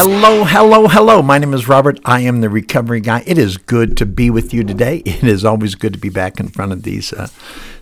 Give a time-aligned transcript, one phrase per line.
[0.00, 1.22] Hello, hello, hello.
[1.22, 1.98] My name is Robert.
[2.04, 3.24] I am the recovery guy.
[3.26, 4.98] It is good to be with you today.
[5.04, 7.26] It is always good to be back in front of these uh,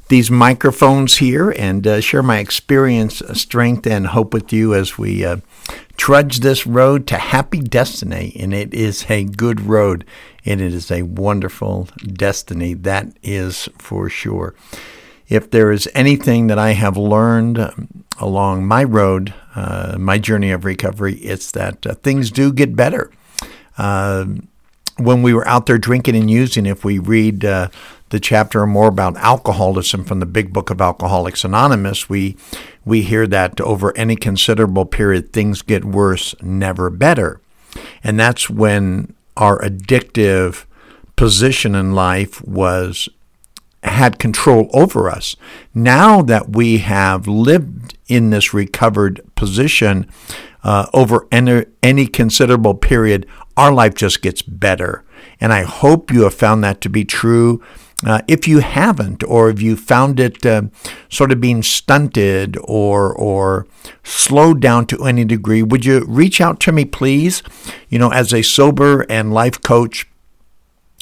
[0.09, 4.97] these microphones here and uh, share my experience, uh, strength, and hope with you as
[4.97, 5.37] we uh,
[5.98, 8.34] trudge this road to happy destiny.
[8.41, 10.06] And it is a good road,
[10.47, 12.73] and it is a wonderful destiny.
[12.73, 14.55] That is for sure.
[15.29, 20.51] If there is anything that I have learned um, along my road, uh, my journey
[20.51, 23.11] of recovery, it's that uh, things do get better.
[23.77, 24.27] Uh,
[24.98, 27.69] when we were out there drinking and using, if we read uh,
[28.11, 32.37] the chapter or more about alcoholism from the Big Book of Alcoholics Anonymous, we
[32.84, 37.41] we hear that over any considerable period, things get worse, never better,
[38.03, 40.65] and that's when our addictive
[41.17, 43.09] position in life was
[43.89, 45.37] had control over us.
[45.75, 50.11] Now that we have lived in this recovered position
[50.62, 55.05] uh, over any, any considerable period, our life just gets better.
[55.41, 57.62] And I hope you have found that to be true.
[58.05, 60.62] Uh, if you haven't, or if you found it uh,
[61.09, 63.67] sort of being stunted or or
[64.05, 67.43] slowed down to any degree, would you reach out to me, please?
[67.89, 70.06] You know, as a sober and life coach,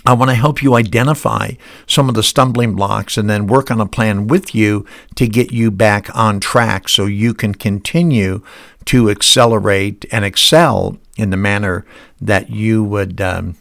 [0.07, 1.53] I want to help you identify
[1.87, 5.51] some of the stumbling blocks and then work on a plan with you to get
[5.51, 8.43] you back on track so you can continue
[8.85, 11.87] to accelerate and excel in the manner
[12.21, 13.57] that you would um,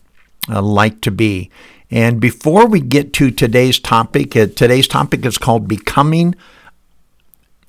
[0.50, 1.50] uh, like to be.
[1.90, 6.36] And before we get to today's topic, uh, today's topic is called Becoming,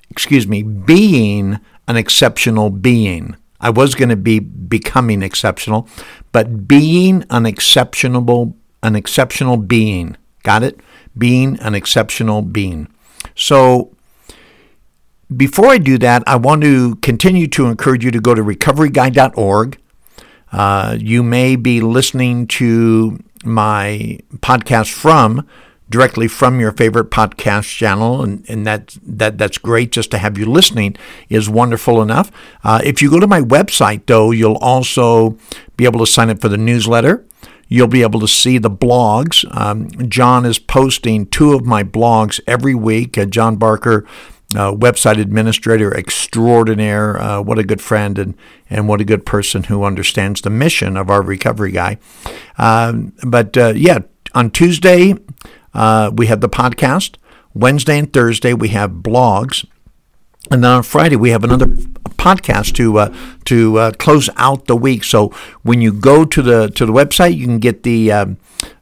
[0.09, 3.37] excuse me, Being an Exceptional Being.
[3.61, 5.87] I was going to be becoming exceptional,
[6.31, 10.15] but being an exceptional an exceptional being.
[10.43, 10.79] Got it?
[11.17, 12.87] Being an exceptional being.
[13.35, 13.91] So,
[15.35, 19.79] before I do that, I want to continue to encourage you to go to recoveryguy.org.
[20.51, 25.47] Uh, you may be listening to my podcast from
[25.89, 30.37] directly from your favorite podcast channel, and, and that, that that's great just to have
[30.37, 30.95] you listening
[31.29, 32.31] is wonderful enough.
[32.63, 35.37] Uh, if you go to my website, though, you'll also
[35.77, 37.23] be able to sign up for the newsletter.
[37.67, 39.45] You'll be able to see the blogs.
[39.55, 43.17] Um, John is posting two of my blogs every week.
[43.17, 44.05] Uh, John Barker,
[44.55, 47.19] uh, website administrator extraordinaire.
[47.19, 48.35] Uh, what a good friend and,
[48.69, 51.97] and what a good person who understands the mission of our recovery guy.
[52.57, 53.99] Um, but uh, yeah,
[54.33, 55.15] on Tuesday,
[55.73, 57.15] uh, we have the podcast.
[57.53, 59.65] Wednesday and Thursday, we have blogs.
[60.51, 64.75] And then on Friday, we have another podcast to uh, to uh, close out the
[64.75, 65.03] week.
[65.03, 65.29] So
[65.63, 68.37] when you go to the to the website, you can get the um,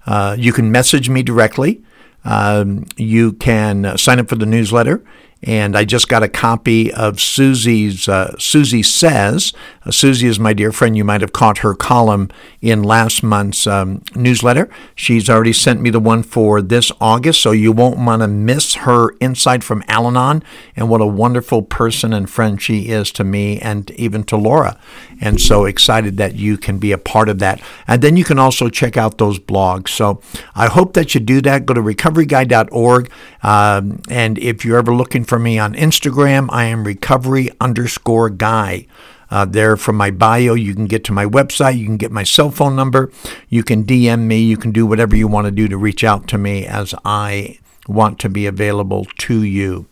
[0.05, 1.81] uh, you can message me directly.
[2.25, 5.03] Um, you can sign up for the newsletter,
[5.43, 9.51] and I just got a copy of Susie's uh, Susie Says.
[9.85, 10.95] Uh, Susie is my dear friend.
[10.95, 12.29] You might have caught her column
[12.61, 14.69] in last month's um, newsletter.
[14.95, 18.75] She's already sent me the one for this August, so you won't want to miss
[18.75, 20.43] her insight from Al Anon
[20.77, 24.79] and what a wonderful person and friend she is to me and even to Laura.
[25.19, 27.61] And so excited that you can be a part of that.
[27.87, 29.89] And then you can also check out those blogs.
[29.89, 30.21] So
[30.55, 31.65] I hope that you do that.
[31.65, 33.11] Go to recoveryguy.org.
[33.41, 38.87] Um, and if you're ever looking for me on Instagram, I am recovery underscore guy.
[39.29, 42.23] Uh, there from my bio, you can get to my website, you can get my
[42.23, 43.11] cell phone number,
[43.49, 46.27] you can DM me, you can do whatever you want to do to reach out
[46.27, 47.57] to me as I
[47.87, 49.87] want to be available to you.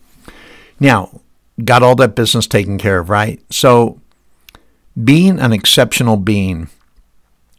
[0.80, 1.22] Now,
[1.64, 3.42] got all that business taken care of, right?
[3.50, 4.00] So,
[5.02, 6.70] being an exceptional being,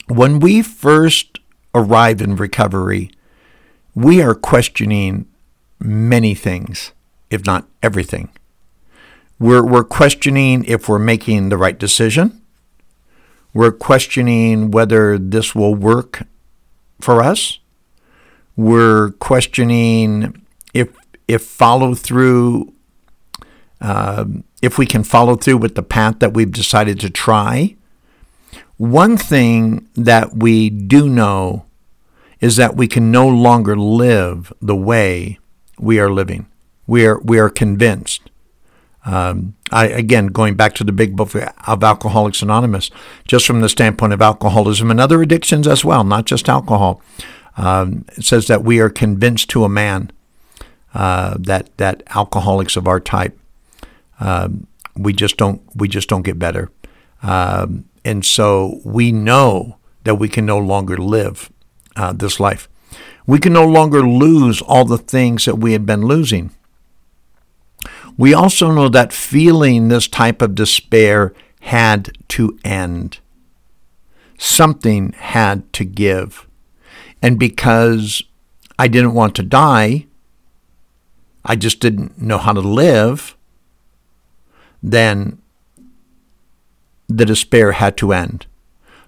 [0.09, 1.39] when we first
[1.75, 3.11] arrive in recovery,
[3.95, 5.27] we are questioning
[5.79, 6.93] many things,
[7.33, 8.31] if not everything.
[9.39, 12.43] We're, we're questioning if we're making the right decision.
[13.55, 16.23] We're questioning whether this will work
[17.01, 17.59] for us.
[18.57, 20.89] We're questioning if
[21.27, 22.73] if follow through,
[23.81, 24.25] uh,
[24.61, 27.77] if we can follow through with the path that we've decided to try.
[28.77, 31.65] One thing that we do know
[32.41, 35.39] is that we can no longer live the way
[35.79, 36.47] we are living.
[36.87, 38.31] We are, we are convinced.
[39.05, 42.91] Um, I, again, going back to the big book of Alcoholics Anonymous,
[43.27, 47.03] just from the standpoint of alcoholism and other addictions as well, not just alcohol,
[47.57, 50.11] um, it says that we are convinced to a man
[50.95, 53.39] uh, that that alcoholics of our type,
[54.21, 56.71] um, we just don't we just don't get better,
[57.23, 61.51] um, and so we know that we can no longer live
[61.97, 62.69] uh, this life.
[63.27, 66.51] We can no longer lose all the things that we had been losing.
[68.17, 73.19] We also know that feeling this type of despair had to end.
[74.39, 76.47] Something had to give.
[77.23, 78.23] And because
[78.79, 80.07] I didn't want to die,
[81.45, 83.37] I just didn't know how to live,
[84.83, 85.41] then
[87.09, 88.47] the despair had to end.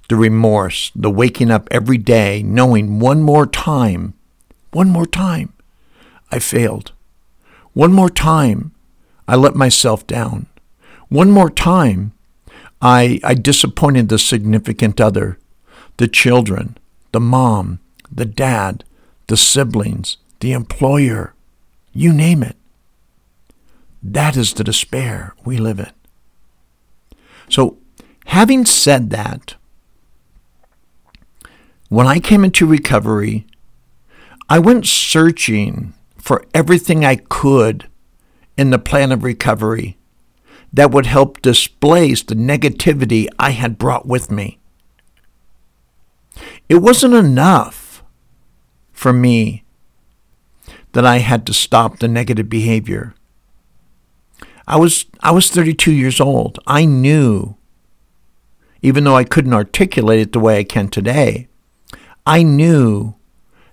[0.08, 4.14] The remorse, the waking up every day knowing one more time,
[4.72, 5.52] one more time,
[6.30, 6.92] I failed.
[7.72, 8.73] One more time,
[9.26, 10.46] I let myself down.
[11.08, 12.12] One more time,
[12.80, 15.38] I, I disappointed the significant other,
[15.96, 16.76] the children,
[17.12, 17.78] the mom,
[18.10, 18.84] the dad,
[19.28, 21.34] the siblings, the employer,
[21.92, 22.56] you name it.
[24.02, 25.90] That is the despair we live in.
[27.48, 27.78] So,
[28.26, 29.54] having said that,
[31.88, 33.46] when I came into recovery,
[34.48, 37.88] I went searching for everything I could
[38.56, 39.96] in the plan of recovery
[40.72, 44.58] that would help displace the negativity I had brought with me.
[46.68, 48.02] It wasn't enough
[48.92, 49.64] for me
[50.92, 53.14] that I had to stop the negative behavior.
[54.66, 56.58] I was I was 32 years old.
[56.66, 57.56] I knew
[58.82, 61.48] even though I couldn't articulate it the way I can today,
[62.26, 63.14] I knew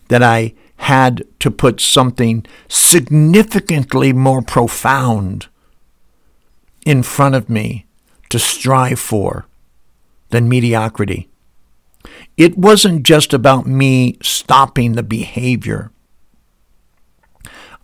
[0.07, 5.47] that I had to put something significantly more profound
[6.87, 7.85] in front of me
[8.29, 9.45] to strive for
[10.29, 11.29] than mediocrity.
[12.35, 15.91] It wasn't just about me stopping the behavior.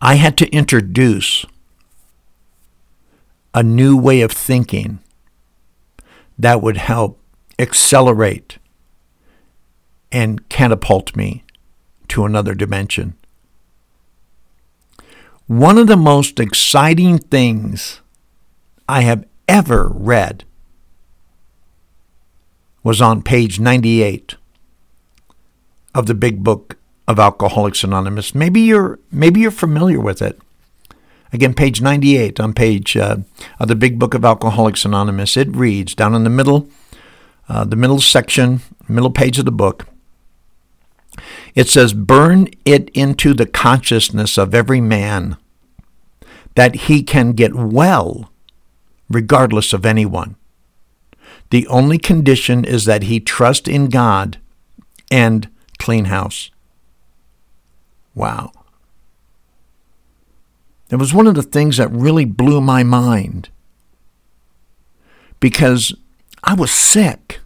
[0.02, 1.46] I had to introduce
[3.54, 5.00] a new way of thinking
[6.40, 7.20] that would help
[7.60, 8.58] accelerate
[10.12, 11.44] and catapult me
[12.10, 13.16] to another dimension.
[15.48, 18.02] One of the most exciting things
[18.90, 20.44] I have ever read
[22.84, 24.36] was on page 98
[25.96, 26.78] of the big book
[27.08, 28.36] of Alcoholics Anonymous.
[28.36, 30.40] Maybe you're maybe you're familiar with it.
[31.34, 33.18] Again, page 98 on page uh,
[33.60, 35.36] of the big book of Alcoholics Anonymous.
[35.36, 36.70] It reads down in the middle,
[37.50, 39.88] uh, the middle section, middle page of the book.
[41.58, 45.38] It says, Burn it into the consciousness of every man
[46.54, 48.32] that he can get well
[49.10, 50.36] regardless of anyone.
[51.50, 54.38] The only condition is that he trust in God
[55.10, 55.50] and
[55.80, 56.52] clean house.
[58.14, 58.52] Wow.
[60.92, 63.50] It was one of the things that really blew my mind
[65.40, 65.96] because
[66.44, 67.40] I was sick.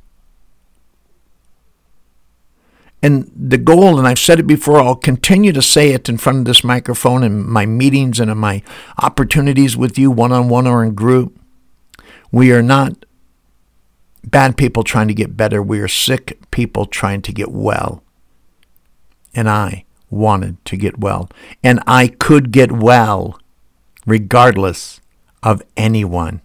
[3.04, 6.40] And the goal, and I've said it before, I'll continue to say it in front
[6.40, 8.62] of this microphone in my meetings and in my
[9.02, 11.40] opportunities with you, one on one or in group.
[12.32, 13.06] We are not
[14.24, 15.64] bad people trying to get better.
[15.64, 18.04] We are sick people trying to get well.
[19.34, 21.30] And I wanted to get well.
[21.64, 23.40] And I could get well
[24.06, 25.02] regardless
[25.42, 26.42] of anyone.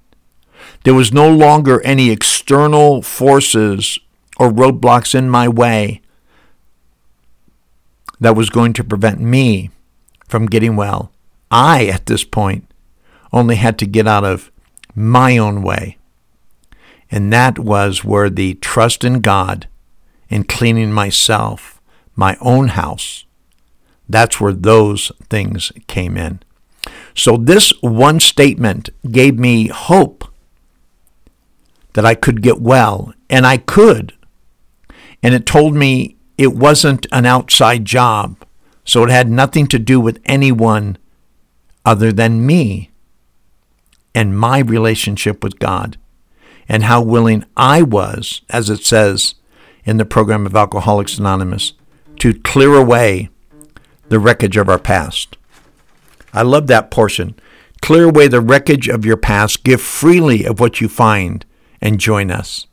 [0.84, 3.98] There was no longer any external forces
[4.38, 6.00] or roadblocks in my way
[8.20, 9.70] that was going to prevent me
[10.26, 11.12] from getting well.
[11.50, 12.70] I, at this point,
[13.32, 14.50] only had to get out of
[14.94, 15.98] my own way.
[17.10, 19.68] And that was where the trust in God
[20.28, 21.80] and cleaning myself,
[22.16, 23.24] my own house,
[24.08, 26.40] that's where those things came in.
[27.14, 30.24] So this one statement gave me hope
[31.94, 34.12] that I could get well, and I could.
[35.22, 38.44] And it told me it wasn't an outside job,
[38.84, 40.98] so it had nothing to do with anyone
[41.84, 42.90] other than me
[44.14, 45.96] and my relationship with God
[46.68, 49.34] and how willing I was, as it says
[49.84, 51.74] in the program of Alcoholics Anonymous,
[52.18, 53.30] to clear away
[54.08, 55.36] the wreckage of our past.
[56.32, 57.34] I love that portion.
[57.80, 61.44] Clear away the wreckage of your past, give freely of what you find,
[61.80, 62.66] and join us.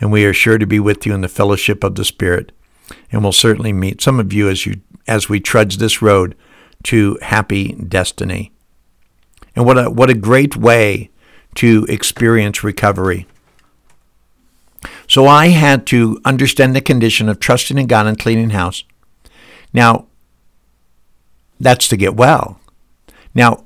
[0.00, 2.52] And we are sure to be with you in the fellowship of the Spirit
[3.10, 6.34] and we'll certainly meet some of you as you as we trudge this road
[6.82, 8.52] to happy destiny.
[9.54, 11.10] And what a, what a great way
[11.56, 13.26] to experience recovery.
[15.08, 18.84] So I had to understand the condition of trusting in God and cleaning house.
[19.72, 20.06] Now,
[21.58, 22.60] that's to get well.
[23.34, 23.64] Now,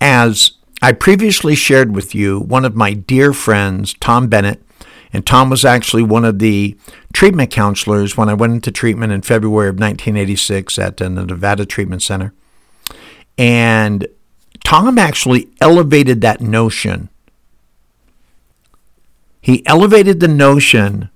[0.00, 4.62] as I previously shared with you, one of my dear friends, Tom Bennet,
[5.12, 6.76] and Tom was actually one of the
[7.12, 12.02] treatment counselors when I went into treatment in February of 1986 at the Nevada Treatment
[12.02, 12.32] Center.
[13.36, 14.06] And
[14.64, 17.08] Tom actually elevated that notion.
[19.40, 21.08] He elevated the notion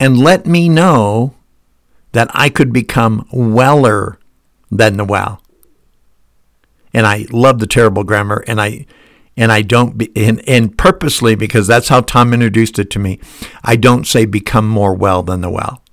[0.00, 1.34] and let me know
[2.12, 4.18] that I could become weller
[4.70, 5.42] than the well.
[6.94, 8.86] And I love the terrible grammar, and I
[9.38, 13.20] and I don't be, and, and purposely because that's how Tom introduced it to me.
[13.62, 15.84] I don't say become more well than the well.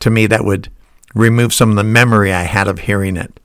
[0.00, 0.70] To me, that would
[1.14, 3.38] remove some of the memory I had of hearing it.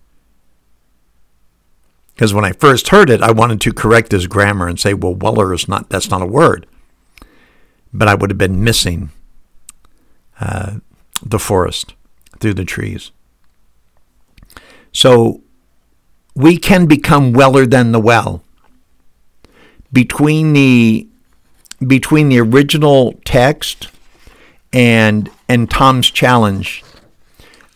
[2.16, 5.14] Because when I first heard it, I wanted to correct his grammar and say, well,
[5.14, 6.66] Weller is not, that's not a word.
[7.92, 9.10] But I would have been missing
[10.40, 10.78] uh,
[11.22, 11.94] the forest
[12.40, 13.12] through the trees.
[14.94, 15.42] So
[16.34, 18.44] we can become weller than the well.
[19.92, 21.08] Between the
[21.86, 23.90] between the original text
[24.74, 26.84] and and Tom's challenge,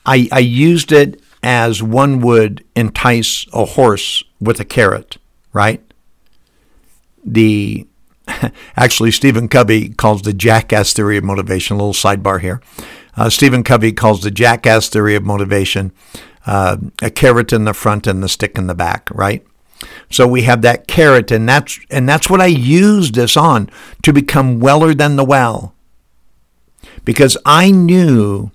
[0.06, 5.18] I, I used it as one would entice a horse with a carrot,
[5.54, 5.82] right?
[7.24, 7.88] The
[8.76, 11.76] actually Stephen Covey calls the jackass theory of motivation.
[11.76, 12.62] A little sidebar here.
[13.16, 15.92] Uh, Stephen Covey calls the jackass theory of motivation
[16.46, 19.46] uh, a carrot in the front and the stick in the back, right?
[20.10, 23.70] So we have that carrot, and that's and that's what I used this on
[24.04, 25.74] to become weller than the well,
[27.04, 28.52] because I knew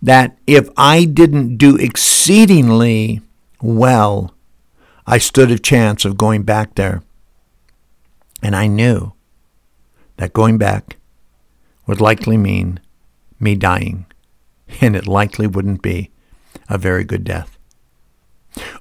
[0.00, 3.20] that if I didn't do exceedingly
[3.60, 4.34] well,
[5.06, 7.02] I stood a chance of going back there.
[8.42, 9.12] And I knew
[10.16, 10.96] that going back
[11.86, 12.80] would likely mean
[13.40, 14.06] me dying,
[14.80, 16.10] and it likely wouldn't be
[16.68, 17.58] a very good death.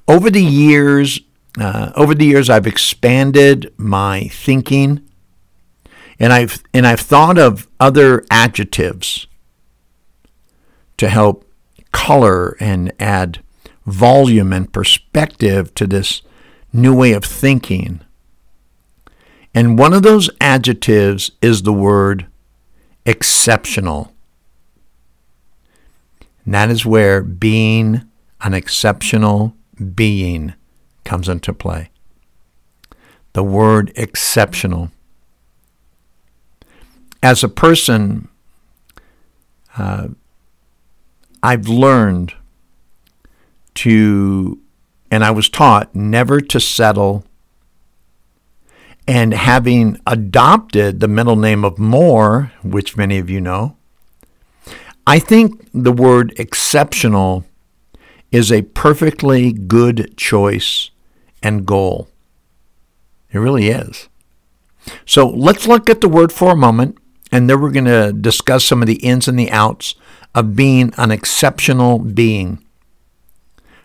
[0.07, 1.19] Over the years,
[1.59, 5.07] uh, over the years, I've expanded my thinking,
[6.19, 9.27] and I've and I've thought of other adjectives
[10.97, 11.49] to help
[11.91, 13.39] color and add
[13.85, 16.21] volume and perspective to this
[16.73, 18.01] new way of thinking.
[19.53, 22.27] And one of those adjectives is the word
[23.05, 24.11] exceptional.
[26.43, 28.01] And that is where being
[28.41, 29.55] an exceptional
[29.95, 30.53] being
[31.05, 31.89] comes into play.
[33.33, 34.91] The word exceptional.
[37.23, 38.27] As a person,
[39.77, 40.09] uh,
[41.41, 42.33] I've learned
[43.75, 44.59] to,
[45.11, 47.25] and I was taught never to settle.
[49.07, 53.77] And having adopted the middle name of More, which many of you know,
[55.05, 57.45] I think the word exceptional
[58.31, 60.89] is a perfectly good choice
[61.45, 62.09] and goal.
[63.31, 64.09] It really is.
[65.05, 66.97] So let's look at the word for a moment,
[67.31, 69.93] and then we're going to discuss some of the ins and the outs
[70.33, 72.65] of being an exceptional being.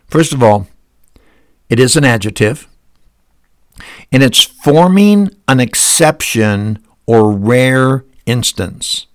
[0.06, 0.68] First of all,
[1.68, 2.66] it is an adjective,
[4.10, 9.06] and it's forming an exception or rare instance.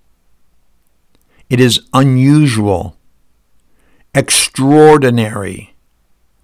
[1.50, 2.96] It is unusual,
[4.14, 5.74] extraordinary,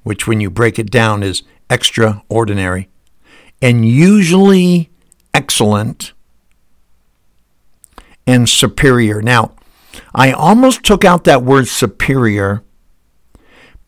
[0.02, 2.88] which when you break it down is extraordinary,
[3.60, 4.90] and usually
[5.32, 6.12] excellent
[8.26, 9.22] and superior.
[9.22, 9.52] Now,
[10.14, 12.62] I almost took out that word superior,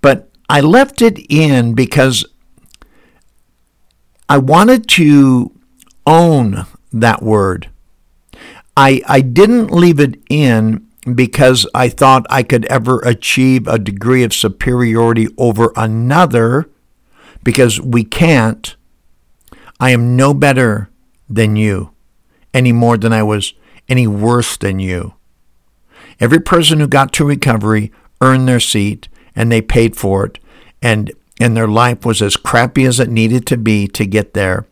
[0.00, 2.24] but I left it in because
[4.28, 5.52] I wanted to
[6.06, 7.70] own that word.
[8.76, 14.22] I, I didn't leave it in because I thought I could ever achieve a degree
[14.22, 16.70] of superiority over another,
[17.44, 18.74] because we can't.
[19.78, 20.90] I am no better
[21.28, 21.92] than you,
[22.52, 23.54] any more than I was
[23.88, 25.14] any worse than you.
[26.20, 30.38] Every person who got to recovery earned their seat and they paid for it,
[30.80, 34.66] and, and their life was as crappy as it needed to be to get there.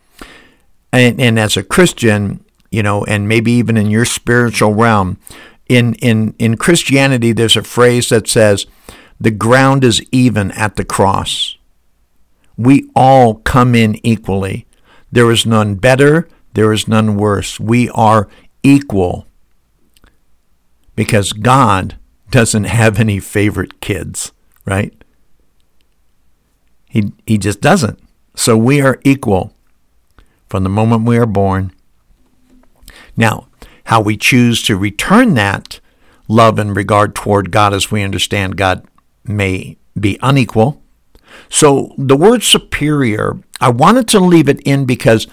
[0.93, 5.19] And, and as a Christian, you know, and maybe even in your spiritual realm,
[5.69, 8.67] in, in, in Christianity, there's a phrase that says,
[9.21, 11.57] the ground is even at the cross.
[12.63, 14.67] We all come in equally.
[15.11, 17.59] There is none better, there is none worse.
[17.59, 18.29] We are
[18.63, 19.27] equal
[20.95, 21.97] because God
[22.31, 24.31] doesn't have any favorite kids,
[24.65, 24.95] right?
[26.89, 27.99] He, he just doesn't.
[28.37, 29.53] So we are equal
[30.49, 31.73] from the moment we are born.
[33.17, 33.49] Now,
[33.87, 35.81] how we choose to return that
[36.29, 38.87] love and regard toward God as we understand God
[39.25, 40.82] may be unequal.
[41.53, 45.27] So the word superior, I wanted to leave it in because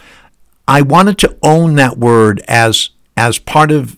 [0.68, 3.98] I wanted to own that word as as part of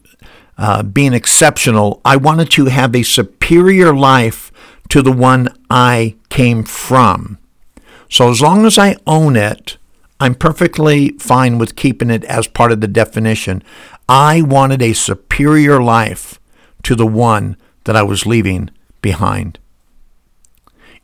[0.56, 2.00] uh, being exceptional.
[2.06, 4.52] I wanted to have a superior life
[4.90, 7.40] to the one I came from.
[8.08, 9.78] So as long as I own it,
[10.20, 13.64] I'm perfectly fine with keeping it as part of the definition.
[14.08, 16.40] I wanted a superior life
[16.84, 18.70] to the one that I was leaving
[19.02, 19.58] behind.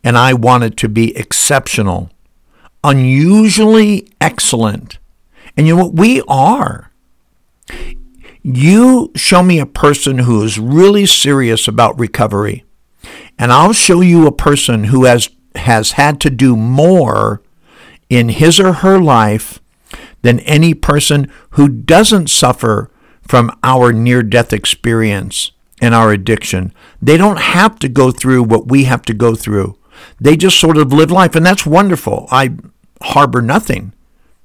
[0.03, 2.09] And I wanted to be exceptional,
[2.83, 4.99] unusually excellent.
[5.55, 5.95] And you know what?
[5.95, 6.91] We are.
[8.43, 12.63] You show me a person who is really serious about recovery,
[13.37, 17.41] and I'll show you a person who has has had to do more
[18.09, 19.59] in his or her life
[20.21, 22.89] than any person who doesn't suffer
[23.27, 25.51] from our near death experience
[25.81, 26.73] and our addiction.
[27.01, 29.77] They don't have to go through what we have to go through.
[30.19, 32.27] They just sort of live life, and that's wonderful.
[32.31, 32.51] I
[33.01, 33.93] harbor nothing.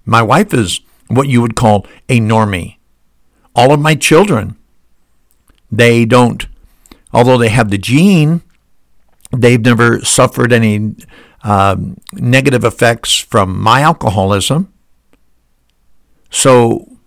[0.05, 2.77] My wife is what you would call a normie.
[3.55, 4.57] All of my children,
[5.71, 6.47] they don't,
[7.13, 8.43] although they have the gene,
[9.33, 10.95] They've never suffered any
[11.43, 14.73] um, negative effects from my alcoholism.
[16.31, 16.99] So,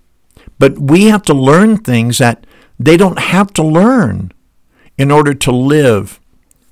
[0.58, 2.46] but we have to learn things that
[2.80, 4.32] they don't have to learn
[4.98, 6.20] in order to live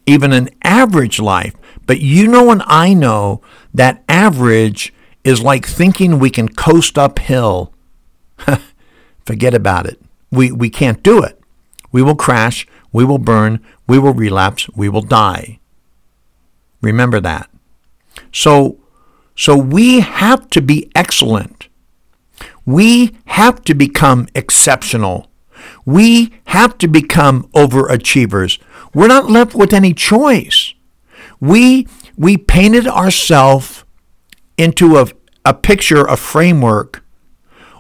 [0.06, 1.54] even an average life.
[1.86, 3.42] But you know, and I know
[3.74, 7.74] that average is like thinking we can coast uphill.
[9.26, 10.02] Forget about it.
[10.32, 11.40] We, we can't do it.
[11.92, 12.68] We will crash.
[12.92, 13.60] We will burn.
[13.88, 14.68] We will relapse.
[14.76, 15.60] We will die.
[16.82, 17.50] Remember that.
[18.32, 18.80] So,
[19.36, 21.68] so we have to be excellent.
[22.66, 25.30] We have to become exceptional.
[25.86, 28.60] We have to become overachievers.
[28.94, 30.73] We're not left with any choice.
[31.44, 33.84] We, we painted ourselves
[34.58, 35.08] into a,
[35.44, 37.04] a picture, a framework,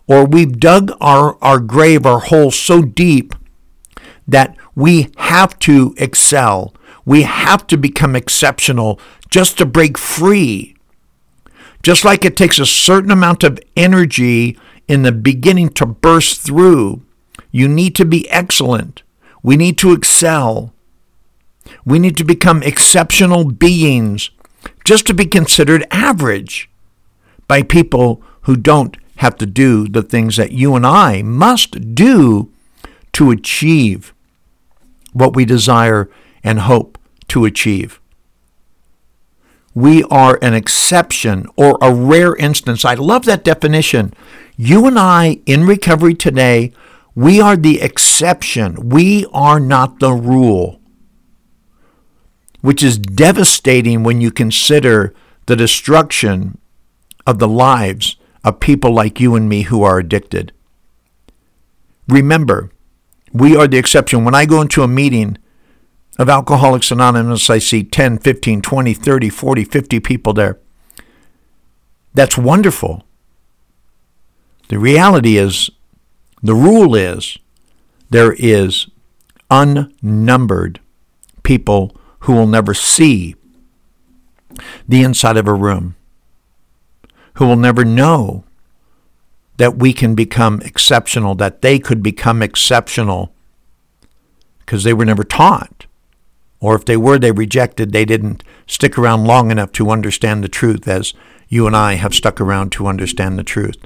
[0.06, 3.34] or we've dug our, our grave, our hole so deep
[4.28, 6.76] that we have to excel.
[7.06, 9.00] We have to become exceptional
[9.30, 10.76] just to break free.
[11.82, 17.02] Just like it takes a certain amount of energy in the beginning to burst through,
[17.50, 19.04] you need to be excellent.
[19.42, 20.73] We need to excel.
[21.86, 24.30] We need to become exceptional beings
[24.84, 26.70] just to be considered average
[27.48, 32.52] by people who don't have to do the things that you and I must do
[33.14, 34.14] to achieve
[35.14, 36.10] what we desire
[36.44, 36.98] and hope
[37.30, 38.00] to achieve.
[39.76, 42.86] We are an exception or a rare instance.
[42.86, 44.14] I love that definition.
[44.56, 46.72] You and I in recovery today,
[47.16, 48.90] we are the exception.
[48.90, 50.80] We are not the rule,
[52.64, 55.14] which is devastating when you consider
[55.48, 56.58] the destruction
[57.28, 60.54] of the lives of people like you and me who are addicted.
[62.08, 62.72] Remember,
[63.34, 64.24] we are the exception.
[64.24, 65.38] When I go into a meeting
[66.18, 70.58] of Alcoholics Anonymous, I see 10, 15, 20, 30, 40, 50 people there.
[72.14, 73.04] That's wonderful.
[74.70, 75.70] The reality is,
[76.42, 77.38] the rule is,
[78.10, 78.88] there is
[79.50, 80.80] unnumbered
[81.44, 83.36] people who will never see
[84.88, 85.96] the inside of a room,
[87.36, 88.44] who will never know
[89.58, 93.34] that we can become exceptional, that they could become exceptional
[94.60, 95.86] because they were never taught.
[96.60, 100.50] Or if they were, they rejected, they didn't stick around long enough to understand the
[100.50, 101.14] truth as
[101.50, 103.78] you and I have stuck around to understand the truth.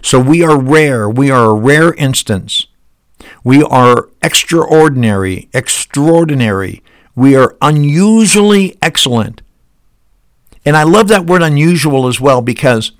[0.00, 1.08] So we are rare.
[1.08, 2.66] We are a rare instance.
[3.44, 6.82] We are extraordinary, extraordinary.
[7.14, 9.42] We are unusually excellent.
[10.64, 12.92] And I love that word unusual as well because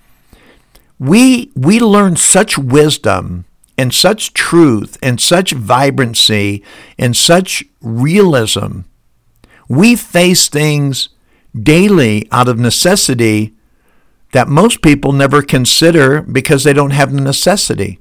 [0.99, 3.47] we we learn such wisdom
[3.77, 6.63] and such truth and such vibrancy
[6.99, 8.83] and such realism
[9.69, 11.09] we face things
[11.55, 13.55] daily out of necessity
[14.33, 18.01] that most people never consider because they don't have the necessity.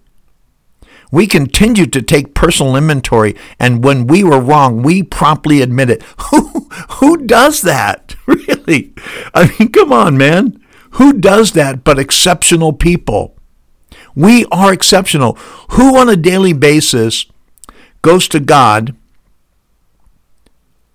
[1.13, 6.01] We continued to take personal inventory, and when we were wrong, we promptly admit it.
[6.31, 8.15] Who, who does that?
[8.25, 8.93] Really?
[9.33, 10.59] I mean, come on, man.
[10.91, 13.35] Who does that but exceptional people?
[14.15, 15.33] We are exceptional.
[15.71, 17.27] Who on a daily basis
[18.01, 18.95] goes to God,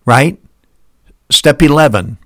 [0.05, 0.41] right?
[1.31, 2.19] Step 11.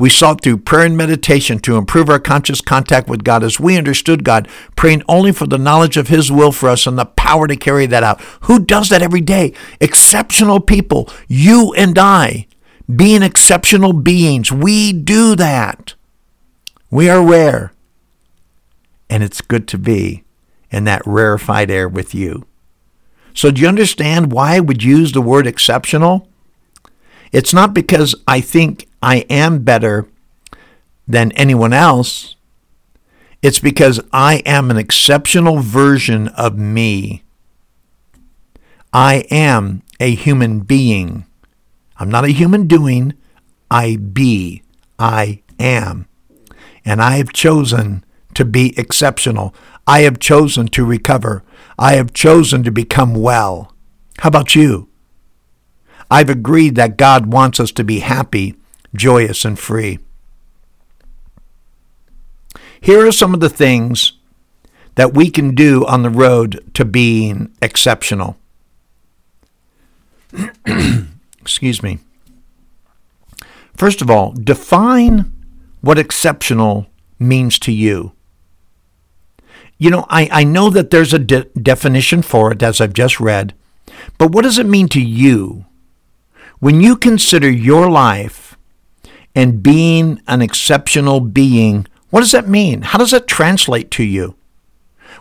[0.00, 3.76] We sought through prayer and meditation to improve our conscious contact with God as we
[3.76, 7.46] understood God, praying only for the knowledge of His will for us and the power
[7.46, 8.18] to carry that out.
[8.42, 9.52] Who does that every day?
[9.78, 12.46] Exceptional people, you and I,
[12.96, 14.50] being exceptional beings.
[14.50, 15.94] We do that.
[16.90, 17.74] We are rare.
[19.10, 20.24] And it's good to be
[20.70, 22.46] in that rarefied air with you.
[23.34, 26.26] So, do you understand why I would use the word exceptional?
[27.32, 30.08] It's not because I think I am better
[31.06, 32.36] than anyone else.
[33.42, 37.22] It's because I am an exceptional version of me.
[38.92, 41.24] I am a human being.
[41.96, 43.14] I'm not a human doing.
[43.70, 44.62] I be.
[44.98, 46.06] I am.
[46.84, 49.54] And I have chosen to be exceptional.
[49.86, 51.42] I have chosen to recover.
[51.78, 53.74] I have chosen to become well.
[54.18, 54.88] How about you?
[56.10, 58.56] I've agreed that God wants us to be happy,
[58.94, 59.98] joyous, and free.
[62.80, 64.14] Here are some of the things
[64.94, 68.36] that we can do on the road to being exceptional.
[71.40, 71.98] Excuse me.
[73.76, 75.32] First of all, define
[75.80, 76.86] what exceptional
[77.18, 78.12] means to you
[79.80, 83.18] you know, I, I know that there's a de- definition for it, as I've just
[83.18, 83.54] read,
[84.18, 85.64] but what does it mean to you?
[86.58, 88.49] When you consider your life
[89.34, 92.82] and being an exceptional being, what does that mean?
[92.82, 94.36] How does that translate to you?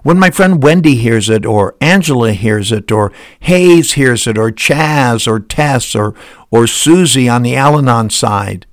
[0.02, 4.52] When my friend Wendy hears it, or Angela hears it, or Hayes hears it, or
[4.52, 6.16] Chaz, or Tess, or,
[6.52, 8.66] or Susie on the Al Anon side,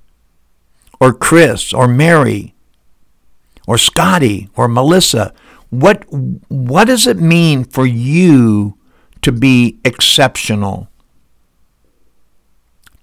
[0.99, 2.55] or Chris, or Mary,
[3.67, 5.33] or Scotty, or Melissa,
[5.69, 6.05] what
[6.47, 8.77] what does it mean for you
[9.21, 10.87] to be exceptional?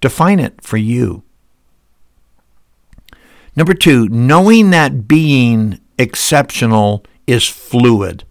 [0.01, 1.23] Define it for you.
[3.55, 8.25] Number 2, knowing that being exceptional is fluid.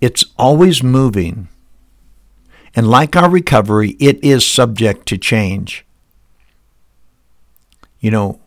[0.00, 1.48] It's always moving.
[2.74, 5.84] And like our recovery, it is subject to change.
[8.00, 8.40] You know,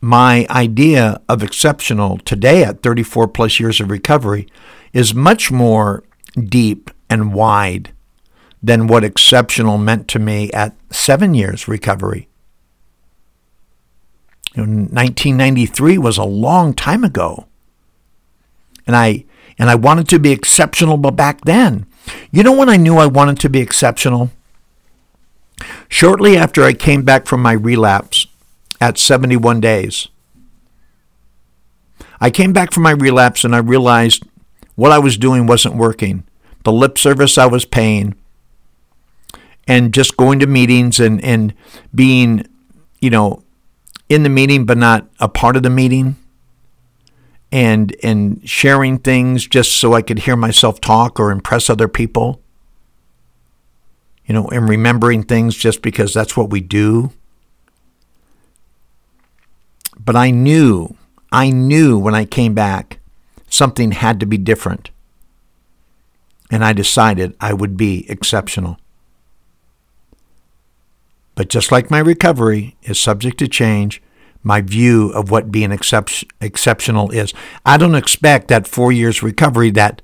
[0.00, 4.46] my idea of exceptional today at 34 plus years of recovery
[4.92, 6.04] is much more
[6.38, 7.92] deep and wide
[8.62, 12.28] than what exceptional meant to me at seven years recovery.
[14.54, 17.46] You know, 1993 was a long time ago.
[18.86, 19.24] And I
[19.58, 21.86] and I wanted to be exceptional but back then.
[22.30, 24.30] You know when I knew I wanted to be exceptional?
[25.88, 28.26] Shortly after I came back from my relapse,
[28.80, 30.08] at 71 days.
[32.20, 34.24] I came back from my relapse and I realized
[34.74, 36.24] what I was doing wasn't working.
[36.64, 38.14] The lip service I was paying
[39.68, 41.54] and just going to meetings and, and
[41.94, 42.46] being,
[43.00, 43.42] you know,
[44.10, 46.16] in the meeting but not a part of the meeting
[47.52, 52.40] and and sharing things just so I could hear myself talk or impress other people.
[54.24, 57.12] You know, and remembering things just because that's what we do.
[59.98, 60.96] But I knew,
[61.32, 63.00] I knew when I came back,
[63.48, 64.90] something had to be different.
[66.48, 68.78] And I decided I would be exceptional.
[71.40, 74.02] But just like my recovery is subject to change,
[74.42, 77.32] my view of what being excep- exceptional is.
[77.64, 80.02] I don't expect that four years recovery that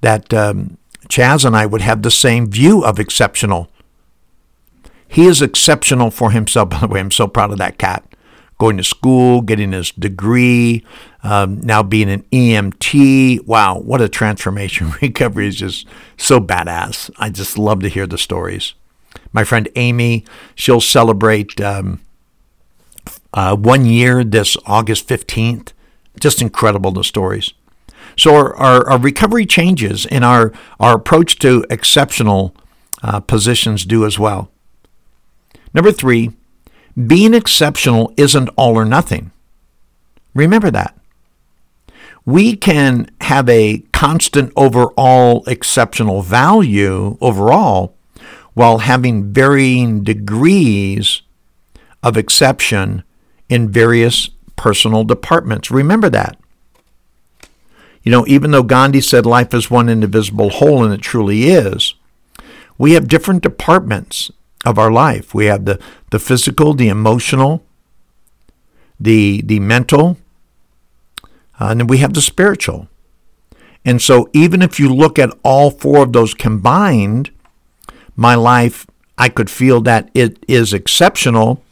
[0.00, 0.78] that um,
[1.10, 3.68] Chaz and I would have the same view of exceptional.
[5.06, 6.70] He is exceptional for himself.
[6.70, 8.02] By the way, I'm so proud of that cat
[8.56, 10.86] going to school, getting his degree,
[11.22, 13.46] um, now being an EMT.
[13.46, 14.94] Wow, what a transformation.
[15.02, 17.10] Recovery is just so badass.
[17.18, 18.72] I just love to hear the stories.
[19.32, 22.00] My friend Amy, she'll celebrate um,
[23.32, 25.72] uh, one year this August 15th.
[26.18, 27.52] Just incredible, the stories.
[28.16, 32.54] So our, our, our recovery changes and our, our approach to exceptional
[33.02, 34.50] uh, positions do as well.
[35.72, 36.32] Number three,
[37.06, 39.30] being exceptional isn't all or nothing.
[40.34, 40.96] Remember that.
[42.24, 47.94] We can have a constant overall exceptional value overall
[48.58, 51.22] while having varying degrees
[52.02, 53.04] of exception
[53.48, 55.70] in various personal departments.
[55.70, 56.36] Remember that.
[58.02, 61.94] You know, even though Gandhi said life is one indivisible whole, and it truly is,
[62.76, 64.28] we have different departments
[64.66, 65.32] of our life.
[65.32, 65.78] We have the,
[66.10, 67.64] the physical, the emotional,
[68.98, 70.18] the, the mental,
[71.60, 72.88] uh, and then we have the spiritual.
[73.84, 77.30] And so, even if you look at all four of those combined,
[78.18, 81.62] my life, I could feel that it is exceptional,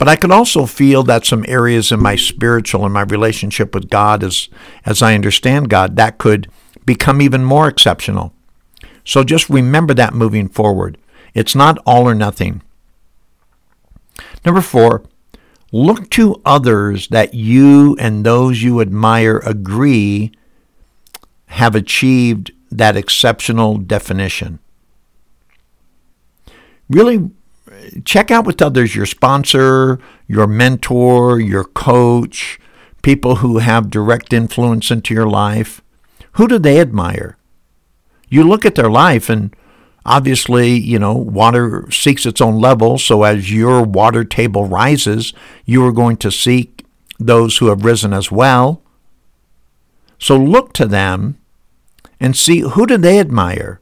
[0.00, 3.90] But I could also feel that some areas in my spiritual and my relationship with
[3.90, 4.48] God, as,
[4.86, 6.48] as I understand God, that could
[6.86, 8.32] become even more exceptional.
[9.04, 10.96] So just remember that moving forward.
[11.34, 12.62] It's not all or nothing.
[14.42, 15.04] Number four,
[15.70, 20.32] look to others that you and those you admire agree
[21.48, 24.60] have achieved that exceptional definition.
[26.90, 27.30] Really
[28.04, 32.58] check out with others your sponsor, your mentor, your coach,
[33.02, 35.80] people who have direct influence into your life.
[36.32, 37.36] Who do they admire?
[38.28, 39.54] You look at their life and
[40.04, 42.98] obviously, you know, water seeks its own level.
[42.98, 45.32] So as your water table rises,
[45.64, 46.84] you are going to seek
[47.18, 48.82] those who have risen as well.
[50.18, 51.38] So look to them
[52.18, 53.80] and see who do they admire?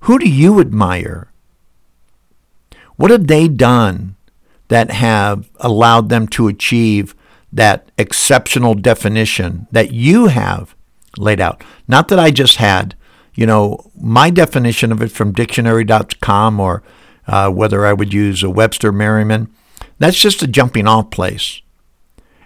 [0.00, 1.29] Who do you admire?
[3.00, 4.16] What have they done
[4.68, 7.14] that have allowed them to achieve
[7.50, 10.76] that exceptional definition that you have
[11.16, 11.64] laid out?
[11.88, 12.94] Not that I just had,
[13.32, 16.82] you know, my definition of it from dictionary.com or
[17.26, 19.48] uh, whether I would use a Webster Merriman.
[19.98, 21.62] That's just a jumping off place.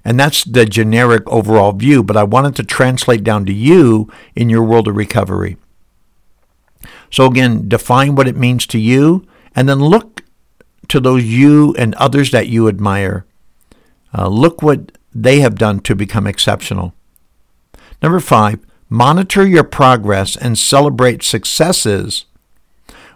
[0.04, 4.50] And that's the generic overall view, but I wanted to translate down to you in
[4.50, 5.56] your world of recovery.
[7.10, 10.20] So again, define what it means to you and then look
[10.88, 13.24] to those you and others that you admire.
[14.16, 16.94] Uh, look what they have done to become exceptional.
[18.02, 22.26] Number five, monitor your progress and celebrate successes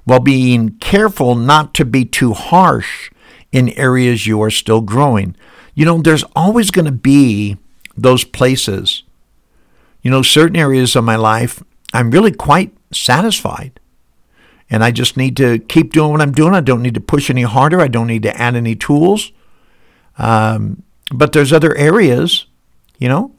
[0.05, 3.11] while being careful not to be too harsh
[3.53, 5.37] in areas you are still growing.
[5.75, 7.59] You know, there's always going to be
[7.97, 9.03] those places.
[10.03, 13.79] You know, certain areas of my life, I'm really quite satisfied
[14.71, 16.55] and I just need to keep doing what I'm doing.
[16.55, 17.81] I don't need to push any harder.
[17.81, 19.33] I don't need to add any tools.
[20.19, 22.47] Um, but there's other areas,
[22.99, 23.33] you know.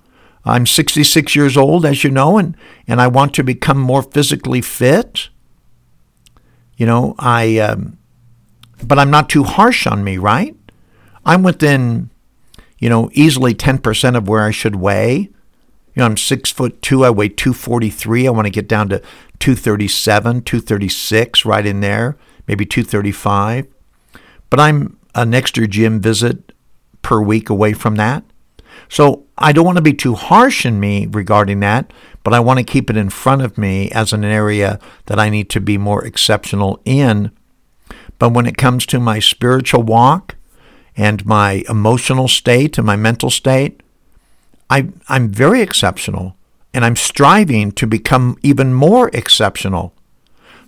[0.45, 2.55] I'm 66 years old, as you know, and,
[2.87, 5.29] and I want to become more physically fit.
[6.77, 7.97] You know, I, um,
[8.83, 10.55] but I'm not too harsh on me, right?
[11.25, 12.09] I'm within,
[12.79, 15.17] you know, easily 10% of where I should weigh.
[15.17, 15.29] You
[15.97, 17.03] know, I'm six foot two.
[17.03, 18.27] I weigh 243.
[18.27, 19.01] I want to get down to
[19.39, 23.67] 237, 236, right in there, maybe 235.
[24.49, 26.51] But I'm an extra gym visit
[27.01, 28.23] per week away from that.
[28.87, 31.91] So I don't want to be too harsh in me regarding that,
[32.23, 35.29] but I want to keep it in front of me as an area that I
[35.29, 37.31] need to be more exceptional in.
[38.17, 40.35] But when it comes to my spiritual walk
[40.97, 43.81] and my emotional state and my mental state,
[44.69, 46.35] I, I'm very exceptional
[46.73, 49.93] and I'm striving to become even more exceptional.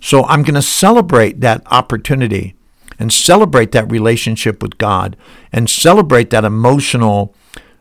[0.00, 2.54] So I'm going to celebrate that opportunity
[2.98, 5.16] and celebrate that relationship with God
[5.52, 7.34] and celebrate that emotional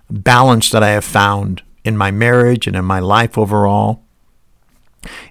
[0.10, 4.04] balance that I have found in my marriage and in my life overall.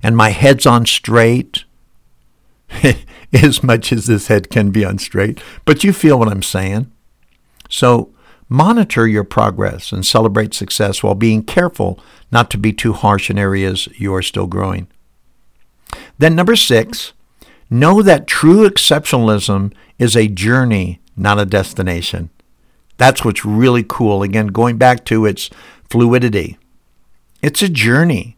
[0.02, 1.64] And my head's on straight,
[3.32, 5.40] as much as this head can be on straight.
[5.64, 6.90] But you feel what I'm saying.
[7.68, 8.12] So
[8.52, 12.00] Monitor your progress and celebrate success while being careful
[12.32, 14.88] not to be too harsh in areas you are still growing.
[16.18, 17.12] Then, number six,
[17.70, 22.30] know that true exceptionalism is a journey, not a destination.
[22.96, 24.24] That's what's really cool.
[24.24, 25.48] Again, going back to its
[25.88, 26.58] fluidity,
[27.42, 28.36] it's a journey.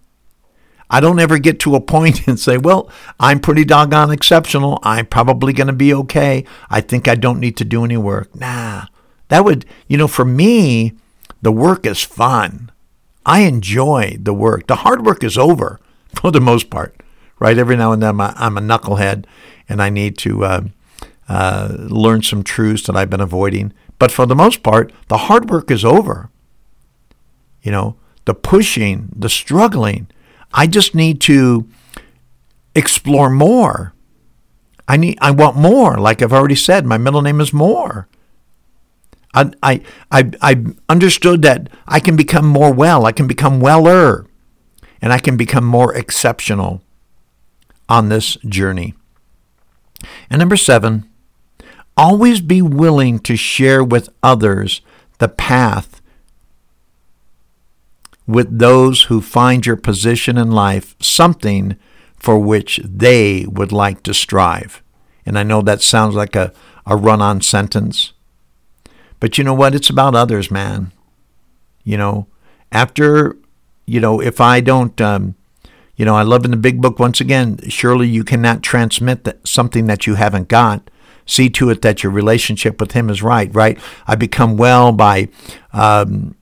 [0.91, 4.79] I don't ever get to a point and say, well, I'm pretty doggone exceptional.
[4.83, 6.45] I'm probably going to be okay.
[6.69, 8.37] I think I don't need to do any work.
[8.37, 8.89] Nah,
[9.33, 10.93] that would, you know, for me,
[11.41, 12.71] the work is fun.
[13.25, 14.67] I enjoy the work.
[14.67, 15.81] The hard work is over
[16.15, 16.95] for the most part,
[17.39, 17.57] right?
[17.57, 19.25] Every now and then I'm a, knucklehead
[19.71, 20.61] and I need to uh,
[21.31, 23.73] uh, learn some truths that I've been avoiding.
[23.99, 26.29] But for the most part, the hard work is over.
[27.63, 30.09] You know, the pushing, the struggling.
[30.53, 31.67] I just need to
[32.75, 33.95] explore more.
[34.87, 35.97] I need I want more.
[35.97, 38.09] Like I've already said, my middle name is more.
[39.35, 43.07] I, I, I, I understood that I can become more well.
[43.07, 44.27] I can become weller.
[45.01, 46.83] And I can become more exceptional
[47.89, 48.95] on this journey.
[50.31, 51.09] And number seven,
[51.97, 54.81] always be willing to share with others
[55.19, 56.01] the path
[58.27, 61.77] with those who find your position in life something
[62.17, 64.83] for which they would like to strive.
[65.27, 66.53] And I know that sounds like a,
[66.87, 68.13] a run on sentence,
[69.23, 69.73] but you know what?
[69.73, 70.91] It's about others, man.
[71.85, 72.27] You know,
[72.73, 73.37] after,
[73.87, 75.37] you know, if I don't, um,
[75.95, 79.47] you know, I love in the big book once again, surely you cannot transmit that,
[79.47, 80.91] something that you haven't got.
[81.25, 83.55] see to it that your relationship with Him is right.
[83.55, 83.79] Right?
[84.09, 85.29] I become well by
[85.73, 86.35] um,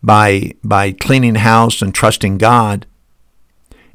[0.00, 2.86] by by cleaning house and trusting God.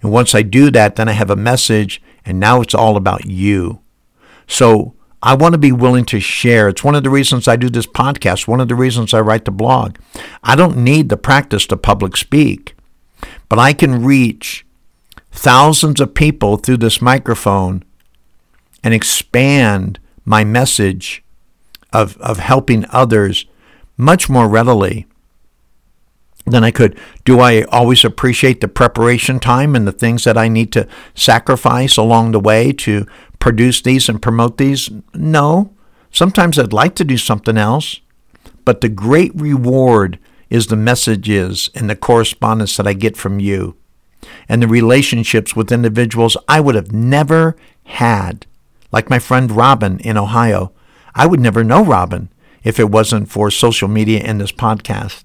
[0.01, 3.25] And once I do that, then I have a message, and now it's all about
[3.27, 3.79] you.
[4.45, 4.93] So
[5.25, 6.69] I want to be willing to share.
[6.69, 9.45] It's one of the reasons I do this podcast, one of the reasons I write
[9.45, 9.97] the blog.
[10.43, 12.75] I don't need the practice to public speak,
[13.49, 14.67] but I can reach
[15.31, 17.83] thousands of people through this microphone
[18.83, 21.23] and expand my message
[21.91, 23.47] of, of helping others
[23.97, 25.07] much more readily
[26.45, 26.99] than I could.
[27.23, 31.97] Do I always appreciate the preparation time and the things that I need to sacrifice
[31.97, 33.07] along the way to
[33.45, 34.89] produce these and promote these?
[35.13, 35.71] No.
[36.09, 38.01] Sometimes I'd like to do something else.
[38.65, 40.17] But the great reward
[40.49, 43.77] is the messages and the correspondence that I get from you
[44.49, 48.47] and the relationships with individuals I would have never had.
[48.91, 50.71] Like my friend Robin in Ohio.
[51.13, 52.29] I would never know Robin
[52.63, 55.23] if it wasn't for social media and this podcast.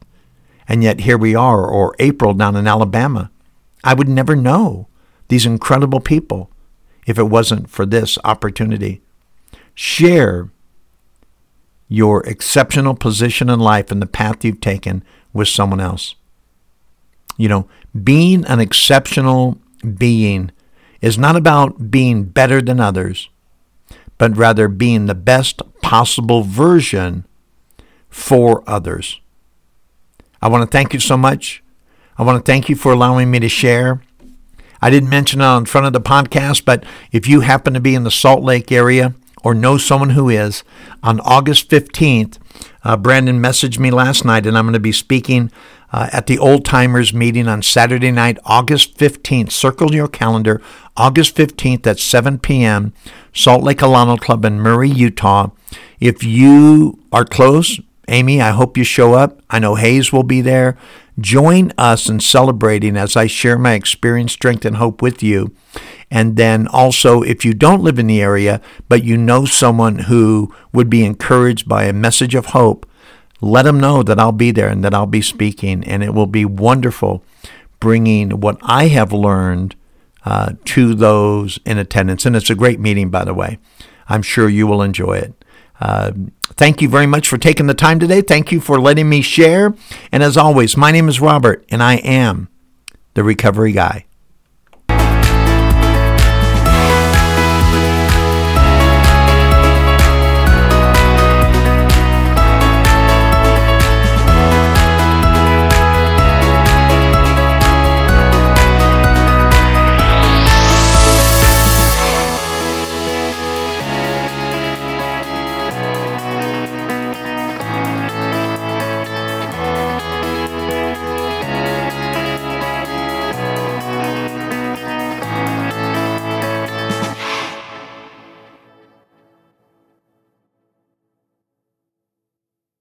[0.69, 3.31] And yet here we are, or April down in Alabama.
[3.83, 4.89] I would never know
[5.29, 6.51] these incredible people
[7.11, 9.03] if it wasn't for this opportunity.
[9.75, 10.51] Share
[11.89, 16.15] your exceptional position in life and the path you've taken with someone else.
[17.37, 17.69] You know,
[18.05, 19.59] being an exceptional
[19.99, 20.53] being
[21.01, 23.29] is not about being better than others,
[24.19, 27.27] but rather being the best possible version
[28.09, 29.21] for others.
[30.41, 31.63] I want to thank you so much.
[32.17, 34.01] I want to thank you for allowing me to share.
[34.83, 37.95] I didn't mention it on front of the podcast, but if you happen to be
[37.95, 40.63] in the Salt Lake area or know someone who is,
[41.03, 42.39] on August 15th,
[42.85, 45.51] uh, Brandon messaged me last night, and I'm going to be speaking
[45.93, 49.51] uh, at the Old Timers meeting on Saturday night, August 15th.
[49.51, 50.63] Circle your calendar,
[50.97, 52.93] August 15th at 7 p.m.,
[53.33, 55.51] Salt Lake Alano Club in Murray, Utah.
[55.99, 59.41] If you are close, Amy, I hope you show up.
[59.51, 60.77] I know Hayes will be there.
[61.21, 65.55] Join us in celebrating as I share my experience, strength, and hope with you.
[66.11, 70.55] And then also, if you don't live in the area, but you know someone who
[70.73, 72.87] would be encouraged by a message of hope,
[73.41, 75.85] let them know that I'll be there and that I'll be speaking.
[75.85, 77.23] And it will be wonderful
[77.81, 79.75] bringing what I have learned
[80.25, 82.27] uh, to those in attendance.
[82.27, 83.59] And it's a great meeting, by the way.
[84.09, 85.40] I'm sure you will enjoy it.
[85.81, 86.13] Uh,
[86.43, 88.21] thank you very much for taking the time today.
[88.21, 89.75] Thank you for letting me share.
[90.13, 92.49] And as always, my name is Robert, and I am
[93.15, 94.05] the Recovery Guy.